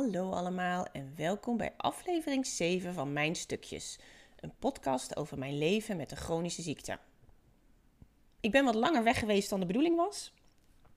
[0.00, 3.98] Hallo allemaal en welkom bij aflevering 7 van Mijn Stukjes.
[4.40, 6.98] Een podcast over mijn leven met een chronische ziekte.
[8.40, 10.32] Ik ben wat langer weg geweest dan de bedoeling was.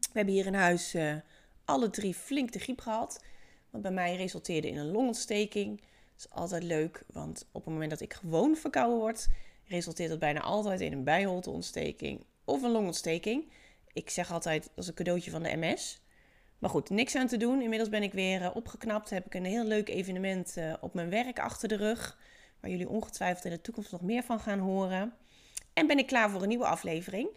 [0.00, 1.16] We hebben hier in huis uh,
[1.64, 3.24] alle drie flink de griep gehad.
[3.70, 5.80] Wat bij mij resulteerde in een longontsteking.
[5.80, 9.28] Dat is altijd leuk, want op het moment dat ik gewoon verkouden word,
[9.64, 13.52] resulteert dat bijna altijd in een bijholteontsteking of een longontsteking.
[13.92, 16.00] Ik zeg altijd, dat is een cadeautje van de MS.
[16.58, 17.62] Maar goed, niks aan te doen.
[17.62, 19.10] Inmiddels ben ik weer uh, opgeknapt.
[19.10, 22.18] Heb ik een heel leuk evenement uh, op mijn werk achter de rug.
[22.60, 25.14] Waar jullie ongetwijfeld in de toekomst nog meer van gaan horen.
[25.72, 27.28] En ben ik klaar voor een nieuwe aflevering.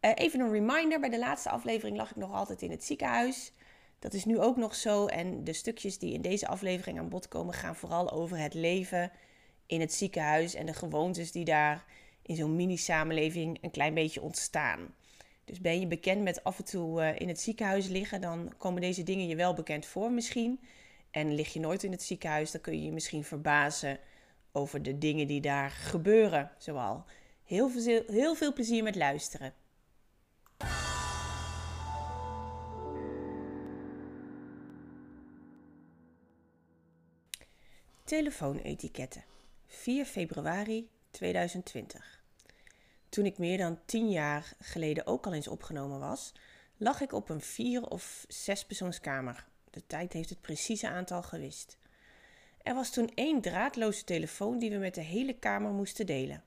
[0.00, 3.52] Uh, even een reminder: bij de laatste aflevering lag ik nog altijd in het ziekenhuis.
[3.98, 5.06] Dat is nu ook nog zo.
[5.06, 9.12] En de stukjes die in deze aflevering aan bod komen, gaan vooral over het leven
[9.66, 11.84] in het ziekenhuis en de gewoontes die daar
[12.22, 14.94] in zo'n mini-samenleving een klein beetje ontstaan.
[15.44, 18.80] Dus ben je bekend met af en toe uh, in het ziekenhuis liggen, dan komen
[18.80, 20.60] deze dingen je wel bekend voor misschien.
[21.10, 23.98] En lig je nooit in het ziekenhuis, dan kun je je misschien verbazen
[24.52, 26.50] over de dingen die daar gebeuren.
[26.58, 27.04] Zoal
[27.44, 29.54] heel veel, heel veel plezier met luisteren.
[38.04, 39.24] Telefoonetiketten.
[39.66, 42.21] 4 februari 2020.
[43.12, 46.32] Toen ik meer dan tien jaar geleden ook al eens opgenomen was,
[46.76, 49.46] lag ik op een vier- of zespersoonskamer.
[49.70, 51.78] De tijd heeft het precieze aantal gewist.
[52.62, 56.44] Er was toen één draadloze telefoon die we met de hele kamer moesten delen.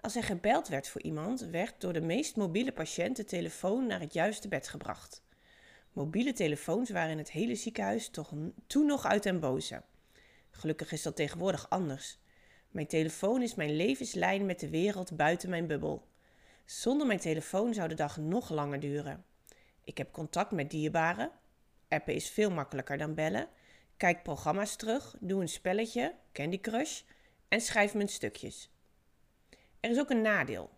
[0.00, 4.00] Als er gebeld werd voor iemand, werd door de meest mobiele patiënt de telefoon naar
[4.00, 5.22] het juiste bed gebracht.
[5.92, 8.32] Mobiele telefoons waren in het hele ziekenhuis toch
[8.66, 9.82] toen nog uit den boze.
[10.50, 12.18] Gelukkig is dat tegenwoordig anders.
[12.76, 16.06] Mijn telefoon is mijn levenslijn met de wereld buiten mijn bubbel.
[16.64, 19.24] Zonder mijn telefoon zou de dag nog langer duren.
[19.84, 21.30] Ik heb contact met dierbaren.
[21.88, 23.48] Appen is veel makkelijker dan bellen.
[23.96, 27.00] Kijk programma's terug, doe een spelletje, Candy Crush,
[27.48, 28.70] en schrijf mijn stukjes.
[29.80, 30.70] Er is ook een nadeel.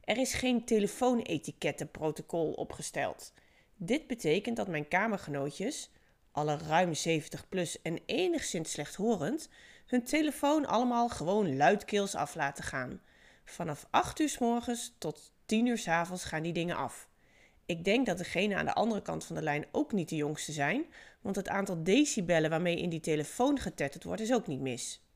[0.00, 3.32] Er is geen telefoonetikettenprotocol opgesteld.
[3.76, 5.90] Dit betekent dat mijn kamergenootjes,
[6.30, 9.48] alle ruim 70 plus en enigszins slechthorend,
[9.92, 13.00] hun telefoon allemaal gewoon luidkeels af laten gaan.
[13.44, 17.08] Vanaf 8 uur s morgens tot 10 uur s avonds gaan die dingen af.
[17.66, 20.52] Ik denk dat degene aan de andere kant van de lijn ook niet de jongste
[20.52, 20.84] zijn,
[21.20, 25.06] want het aantal decibellen waarmee in die telefoon getetterd wordt is ook niet mis.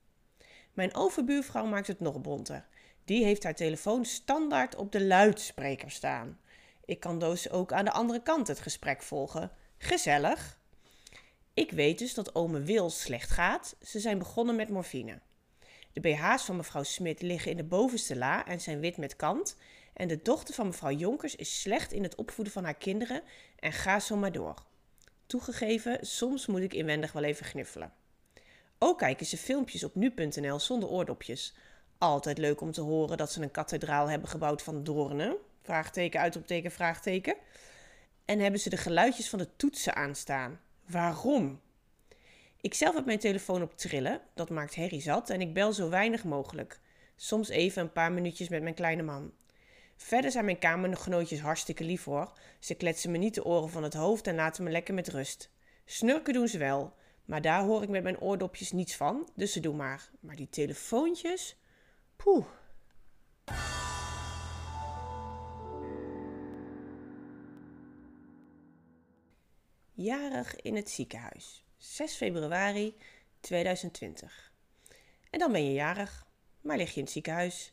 [0.73, 2.67] Mijn overbuurvrouw maakt het nog bonter.
[3.05, 6.39] Die heeft haar telefoon standaard op de luidspreker staan.
[6.85, 9.51] Ik kan dus ook aan de andere kant het gesprek volgen.
[9.79, 10.56] Gezellig.
[11.57, 13.77] Ik weet dus dat ome Wil slecht gaat.
[13.83, 15.21] Ze zijn begonnen met morfine.
[15.93, 19.57] De BH's van mevrouw Smit liggen in de bovenste la en zijn wit met kant.
[19.93, 23.23] En de dochter van mevrouw Jonkers is slecht in het opvoeden van haar kinderen
[23.59, 24.55] en ga zo maar door.
[25.27, 27.93] Toegegeven, soms moet ik inwendig wel even gniffelen.
[28.79, 31.55] Ook kijken ze filmpjes op nu.nl zonder oordopjes.
[31.99, 35.37] Altijd leuk om te horen dat ze een kathedraal hebben gebouwd van doornen.
[35.63, 37.37] Vraagteken, uitroepteken, vraagteken.
[38.25, 40.61] En hebben ze de geluidjes van de toetsen aanstaan.
[40.87, 41.61] Waarom?
[42.61, 45.89] Ik zelf heb mijn telefoon op trillen, dat maakt herrie zat en ik bel zo
[45.89, 46.81] weinig mogelijk.
[47.17, 49.33] Soms even een paar minuutjes met mijn kleine man.
[49.97, 52.33] Verder zijn mijn kamergenootjes hartstikke lief hoor.
[52.59, 55.51] Ze kletsen me niet de oren van het hoofd en laten me lekker met rust.
[55.85, 59.61] Snurken doen ze wel, maar daar hoor ik met mijn oordopjes niets van, dus ze
[59.61, 60.11] doen maar.
[60.21, 61.57] Maar die telefoontjes?
[62.17, 62.47] Poeh.
[69.97, 71.65] Jarig in het ziekenhuis.
[71.77, 72.97] 6 februari
[73.41, 74.53] 2020.
[75.31, 76.27] En dan ben je jarig,
[76.61, 77.73] maar lig je in het ziekenhuis.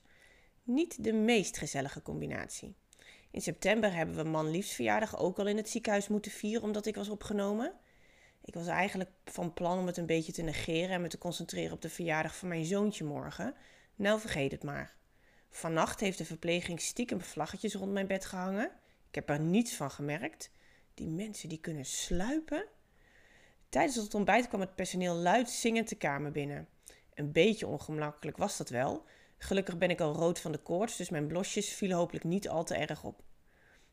[0.63, 2.75] Niet de meest gezellige combinatie.
[3.31, 6.85] In september hebben we man liefst verjaardag ook al in het ziekenhuis moeten vieren omdat
[6.85, 7.73] ik was opgenomen.
[8.43, 11.73] Ik was eigenlijk van plan om het een beetje te negeren en me te concentreren
[11.73, 13.55] op de verjaardag van mijn zoontje morgen.
[13.95, 14.95] Nou, vergeet het maar.
[15.49, 18.71] Vannacht heeft de verpleging stiekem vlaggetjes rond mijn bed gehangen.
[19.09, 20.51] Ik heb er niets van gemerkt.
[20.93, 22.65] Die mensen die kunnen sluipen.
[23.69, 26.67] Tijdens het ontbijt kwam het personeel luid zingend de kamer binnen.
[27.13, 29.05] Een beetje ongemakkelijk was dat wel.
[29.37, 32.63] Gelukkig ben ik al rood van de koorts, dus mijn blosjes vielen hopelijk niet al
[32.63, 33.23] te erg op.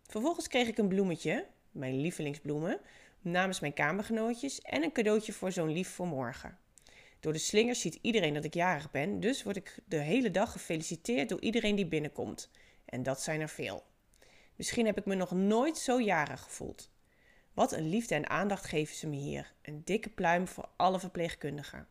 [0.07, 2.81] Vervolgens kreeg ik een bloemetje, mijn lievelingsbloemen,
[3.21, 6.59] namens mijn kamergenootjes en een cadeautje voor zo'n lief voor morgen.
[7.21, 10.53] Door de slingers ziet iedereen dat ik jarig ben, dus word ik de hele dag
[10.53, 12.51] gefeliciteerd door iedereen die binnenkomt.
[12.85, 13.85] En dat zijn er veel.
[14.61, 16.91] Misschien heb ik me nog nooit zo jarig gevoeld.
[17.55, 19.53] Wat een liefde en aandacht geven ze me hier.
[19.63, 21.89] Een dikke pluim voor alle verpleegkundigen.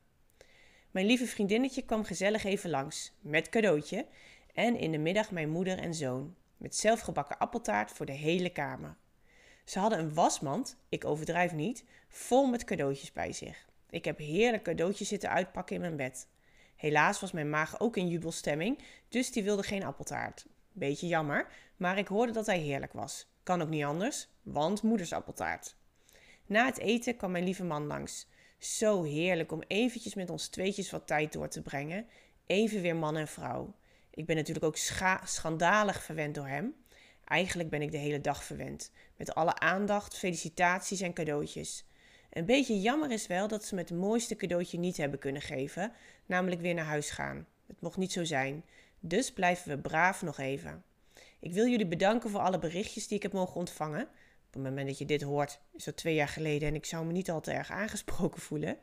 [0.91, 4.05] Mijn lieve vriendinnetje kwam gezellig even langs, met cadeautje.
[4.53, 8.97] En in de middag mijn moeder en zoon, met zelfgebakken appeltaart voor de hele kamer.
[9.65, 13.69] Ze hadden een wasmand, ik overdrijf niet, vol met cadeautjes bij zich.
[13.89, 16.27] Ik heb heerlijk cadeautjes zitten uitpakken in mijn bed.
[16.75, 20.45] Helaas was mijn maag ook in jubelstemming, dus die wilde geen appeltaart.
[20.71, 21.47] Beetje jammer,
[21.79, 23.27] maar ik hoorde dat hij heerlijk was.
[23.43, 25.75] Kan ook niet anders, want moeders appeltaart.
[26.45, 28.27] Na het eten kwam mijn lieve man langs.
[28.57, 32.07] Zo heerlijk om eventjes met ons tweetjes wat tijd door te brengen.
[32.45, 33.75] Even weer man en vrouw.
[34.09, 34.77] Ik ben natuurlijk ook
[35.23, 36.75] schandalig verwend door hem.
[37.25, 38.91] Eigenlijk ben ik de hele dag verwend.
[39.15, 41.85] Met alle aandacht, felicitaties en cadeautjes.
[42.29, 45.91] Een beetje jammer is wel dat ze me het mooiste cadeautje niet hebben kunnen geven,
[46.25, 47.47] namelijk weer naar huis gaan.
[47.67, 48.65] Het mocht niet zo zijn.
[48.99, 50.83] Dus blijven we braaf nog even.
[51.39, 54.01] Ik wil jullie bedanken voor alle berichtjes die ik heb mogen ontvangen.
[54.47, 57.05] Op het moment dat je dit hoort, is dat twee jaar geleden en ik zou
[57.05, 58.77] me niet al te erg aangesproken voelen.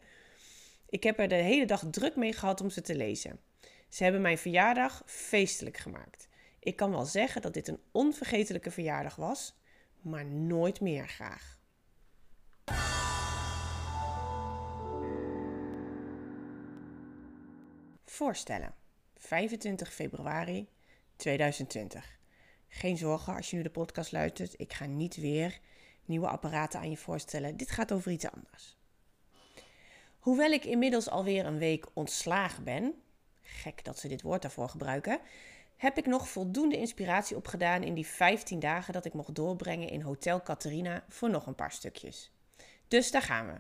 [0.89, 3.41] Ik heb er de hele dag druk mee gehad om ze te lezen.
[3.89, 6.29] Ze hebben mijn verjaardag feestelijk gemaakt.
[6.59, 9.55] Ik kan wel zeggen dat dit een onvergetelijke verjaardag was,
[10.01, 11.59] maar nooit meer graag.
[18.05, 18.75] Voorstellen.
[19.15, 20.69] 25 februari
[21.17, 22.16] 2020.
[22.69, 24.61] Geen zorgen als je nu de podcast luistert.
[24.61, 25.61] Ik ga niet weer
[26.05, 27.57] nieuwe apparaten aan je voorstellen.
[27.57, 28.77] Dit gaat over iets anders.
[30.19, 32.95] Hoewel ik inmiddels alweer een week ontslagen ben,
[33.43, 35.21] gek dat ze dit woord daarvoor gebruiken,
[35.77, 40.01] heb ik nog voldoende inspiratie opgedaan in die 15 dagen dat ik mocht doorbrengen in
[40.01, 42.33] Hotel Catharina voor nog een paar stukjes.
[42.89, 43.55] Dus daar gaan we.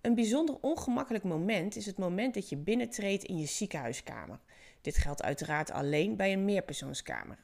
[0.00, 4.38] Een bijzonder ongemakkelijk moment is het moment dat je binnentreedt in je ziekenhuiskamer.
[4.80, 7.38] Dit geldt uiteraard alleen bij een meerpersoonskamer.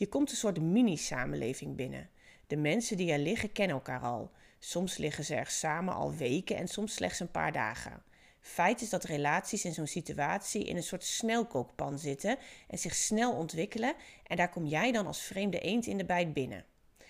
[0.00, 2.10] Je komt een soort mini-samenleving binnen.
[2.46, 4.30] De mensen die er liggen kennen elkaar al.
[4.58, 8.02] Soms liggen ze er samen al weken en soms slechts een paar dagen.
[8.40, 12.38] Feit is dat relaties in zo'n situatie in een soort snelkookpan zitten
[12.68, 13.94] en zich snel ontwikkelen
[14.26, 16.64] en daar kom jij dan als vreemde eend in de bijt binnen.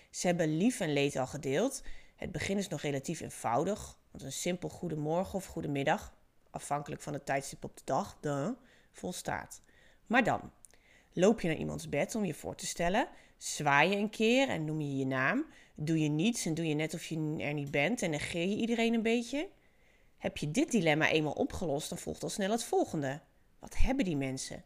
[0.09, 1.83] Ze hebben lief en leed al gedeeld.
[2.15, 6.13] Het begin is nog relatief eenvoudig, want een simpel goedemorgen of goedemiddag,
[6.49, 8.55] afhankelijk van het tijdstip op de dag, de,
[8.91, 9.61] volstaat.
[10.07, 10.51] Maar dan,
[11.13, 14.65] loop je naar iemands bed om je voor te stellen, zwaai je een keer en
[14.65, 17.71] noem je je naam, doe je niets en doe je net of je er niet
[17.71, 19.49] bent en negeer je iedereen een beetje.
[20.17, 23.21] Heb je dit dilemma eenmaal opgelost, dan volgt al snel het volgende.
[23.59, 24.63] Wat hebben die mensen?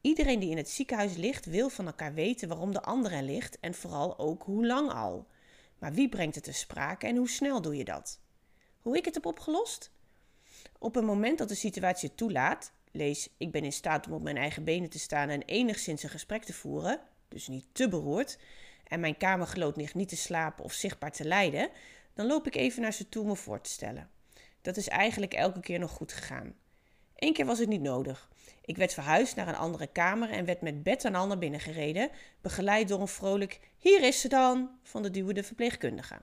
[0.00, 3.74] Iedereen die in het ziekenhuis ligt, wil van elkaar weten waarom de andere ligt en
[3.74, 5.26] vooral ook hoe lang al.
[5.78, 8.20] Maar wie brengt het te sprake en hoe snel doe je dat?
[8.82, 9.90] Hoe ik het heb opgelost?
[10.78, 14.36] Op het moment dat de situatie toelaat, lees ik ben in staat om op mijn
[14.36, 18.38] eigen benen te staan en enigszins een gesprek te voeren, dus niet te beroerd,
[18.84, 21.70] en mijn kamergenoot ligt niet te slapen of zichtbaar te lijden,
[22.14, 24.10] dan loop ik even naar ze toe me voor te stellen.
[24.62, 26.54] Dat is eigenlijk elke keer nog goed gegaan.
[27.16, 28.28] Eén keer was het niet nodig.
[28.64, 31.60] Ik werd verhuisd naar een andere kamer en werd met bed en al naar binnen
[31.60, 32.10] gereden,
[32.40, 36.20] begeleid door een vrolijk Hier is ze dan van de duwende verpleegkundige.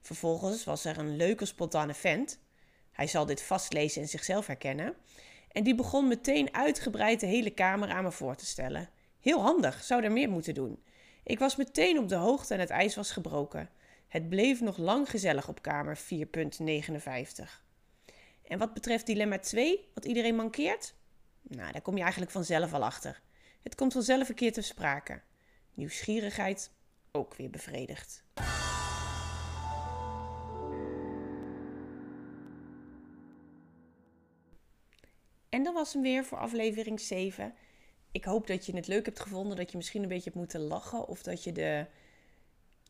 [0.00, 2.38] Vervolgens was er een leuke spontane vent.
[2.90, 4.94] Hij zal dit vastlezen en zichzelf herkennen.
[5.52, 8.88] En die begon meteen uitgebreid de hele kamer aan me voor te stellen.
[9.20, 10.82] Heel handig, zou er meer moeten doen.
[11.24, 13.70] Ik was meteen op de hoogte en het ijs was gebroken.
[14.08, 16.02] Het bleef nog lang gezellig op kamer 4.59.
[18.42, 20.94] En wat betreft dilemma 2, wat iedereen mankeert?
[21.42, 23.20] Nou, daar kom je eigenlijk vanzelf al achter.
[23.62, 25.20] Het komt vanzelf een keer te sprake.
[25.74, 26.70] Nieuwsgierigheid
[27.12, 28.24] ook weer bevredigd.
[35.52, 37.54] En dat was hem weer voor aflevering 7.
[38.12, 40.60] Ik hoop dat je het leuk hebt gevonden, dat je misschien een beetje hebt moeten
[40.60, 41.86] lachen of dat je de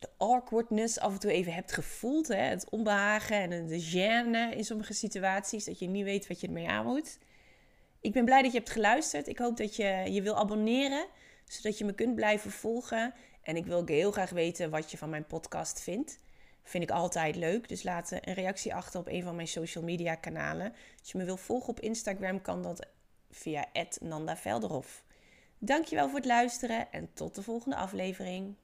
[0.03, 2.27] de awkwardness af en toe even hebt gevoeld.
[2.27, 2.35] Hè?
[2.35, 5.65] Het onbehagen en de gêne in sommige situaties.
[5.65, 7.19] Dat je niet weet wat je ermee aan moet.
[8.01, 9.27] Ik ben blij dat je hebt geluisterd.
[9.27, 11.05] Ik hoop dat je je wil abonneren.
[11.47, 13.13] Zodat je me kunt blijven volgen.
[13.41, 16.19] En ik wil ook heel graag weten wat je van mijn podcast vindt.
[16.63, 17.67] Vind ik altijd leuk.
[17.67, 20.73] Dus laat een reactie achter op een van mijn social media kanalen.
[20.99, 22.87] Als je me wil volgen op Instagram kan dat
[23.31, 23.65] via
[24.01, 25.03] Nanda Velderhof.
[25.57, 28.55] Dankjewel voor het luisteren en tot de volgende aflevering.